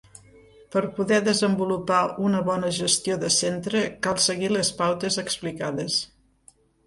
Per 0.75 0.81
a 0.85 0.89
poder 0.99 1.17
desenvolupar 1.25 1.99
una 2.29 2.39
bona 2.47 2.71
gestió 2.79 3.17
de 3.25 3.29
centre 3.37 3.83
cal 4.07 4.17
seguir 4.29 4.49
les 4.57 4.71
pautes 4.83 5.19
explicades. 5.25 6.01